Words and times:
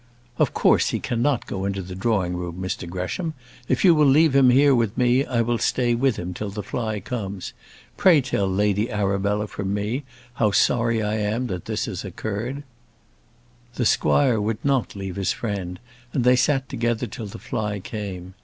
"Of 0.39 0.51
course 0.55 0.89
he 0.89 0.99
cannot 0.99 1.45
go 1.45 1.63
into 1.63 1.83
the 1.83 1.93
drawing 1.93 2.35
room, 2.35 2.59
Mr 2.59 2.89
Gresham. 2.89 3.35
If 3.69 3.85
you 3.85 3.93
will 3.93 4.07
leave 4.07 4.35
him 4.35 4.49
here 4.49 4.73
with 4.73 4.97
me, 4.97 5.23
I 5.27 5.41
will 5.41 5.59
stay 5.59 5.93
with 5.93 6.15
him 6.15 6.33
till 6.33 6.49
the 6.49 6.63
fly 6.63 6.99
comes. 6.99 7.53
Pray 7.97 8.19
tell 8.19 8.49
Lady 8.49 8.89
Arabella 8.89 9.45
from 9.45 9.75
me, 9.75 10.03
how 10.41 10.49
sorry 10.49 11.03
I 11.03 11.17
am 11.17 11.45
that 11.45 11.65
this 11.65 11.85
has 11.85 12.03
occurred." 12.03 12.63
The 13.75 13.85
squire 13.85 14.41
would 14.41 14.65
not 14.65 14.95
leave 14.95 15.17
his 15.17 15.33
friend, 15.33 15.79
and 16.13 16.23
they 16.23 16.35
sat 16.35 16.67
together 16.67 17.05
till 17.05 17.27
the 17.27 17.37
fly 17.37 17.79
came. 17.79 18.33